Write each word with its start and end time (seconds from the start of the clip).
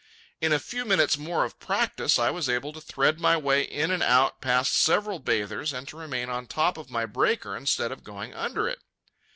In 0.41 0.51
a 0.51 0.57
few 0.57 0.83
minutes 0.83 1.15
more 1.15 1.45
of 1.45 1.59
practice 1.59 2.17
I 2.17 2.31
was 2.31 2.49
able 2.49 2.73
to 2.73 2.81
thread 2.81 3.19
my 3.19 3.37
way 3.37 3.61
in 3.61 3.91
and 3.91 4.01
out 4.01 4.41
past 4.41 4.73
several 4.75 5.19
bathers 5.19 5.71
and 5.73 5.87
to 5.89 5.95
remain 5.95 6.27
on 6.27 6.47
top 6.47 6.89
my 6.89 7.05
breaker 7.05 7.55
instead 7.55 7.91
of 7.91 8.03
going 8.03 8.33
under 8.33 8.67
it. 8.67 8.79